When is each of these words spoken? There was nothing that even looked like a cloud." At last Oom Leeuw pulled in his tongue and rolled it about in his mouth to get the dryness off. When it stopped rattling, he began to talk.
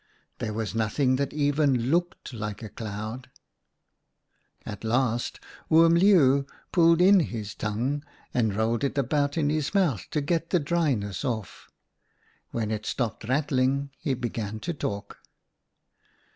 There 0.39 0.51
was 0.55 0.73
nothing 0.73 1.17
that 1.17 1.31
even 1.31 1.91
looked 1.91 2.33
like 2.33 2.63
a 2.63 2.69
cloud." 2.69 3.29
At 4.73 4.83
last 4.83 5.39
Oom 5.71 5.93
Leeuw 5.93 6.45
pulled 6.71 7.01
in 7.01 7.19
his 7.19 7.53
tongue 7.53 8.03
and 8.33 8.55
rolled 8.55 8.83
it 8.83 8.97
about 8.97 9.37
in 9.37 9.51
his 9.51 9.75
mouth 9.75 10.07
to 10.09 10.19
get 10.19 10.49
the 10.49 10.59
dryness 10.59 11.23
off. 11.23 11.67
When 12.49 12.71
it 12.71 12.87
stopped 12.87 13.25
rattling, 13.29 13.91
he 13.99 14.15
began 14.15 14.59
to 14.61 14.73
talk. 14.73 15.19